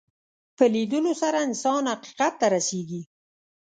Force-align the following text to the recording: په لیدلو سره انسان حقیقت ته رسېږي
په 0.57 0.63
لیدلو 0.73 1.13
سره 1.21 1.37
انسان 1.47 1.83
حقیقت 1.93 2.33
ته 2.41 2.47
رسېږي 2.55 3.01